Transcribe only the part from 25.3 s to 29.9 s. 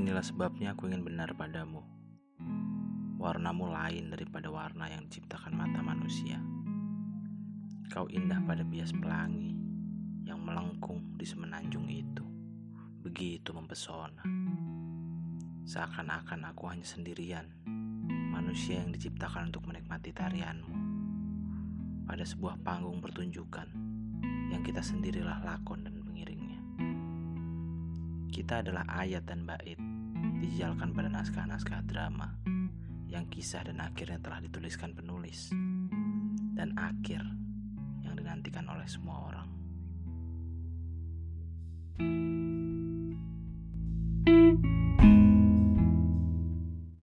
lakon dan. Kita adalah ayat dan bait